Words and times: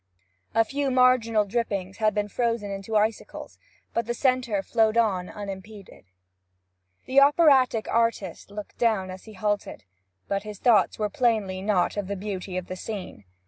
A 0.55 0.65
few 0.65 0.89
marginal 0.89 1.45
drippings 1.45 1.97
had 1.97 2.15
been 2.15 2.27
frozen 2.27 2.71
into 2.71 2.95
icicles, 2.95 3.59
but 3.93 4.07
the 4.07 4.15
centre 4.15 4.63
flowed 4.63 4.97
on 4.97 5.29
unimpeded. 5.29 6.05
The 7.05 7.19
operatic 7.21 7.87
artist 7.87 8.49
looked 8.49 8.79
down 8.79 9.11
as 9.11 9.25
he 9.25 9.33
halted, 9.33 9.83
but 10.27 10.41
his 10.41 10.57
thoughts 10.57 10.97
were 10.97 11.07
plainly 11.11 11.61
not 11.61 11.97
of 11.97 12.07
the 12.07 12.15
beauty 12.15 12.57
of 12.57 12.65
the 12.65 12.75
scene. 12.75 13.25